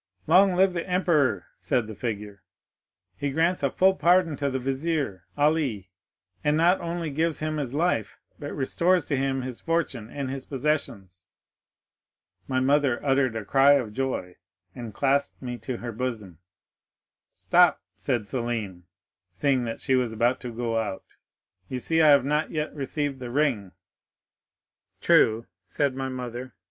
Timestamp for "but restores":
8.39-9.05